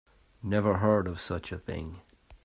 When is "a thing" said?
1.51-2.01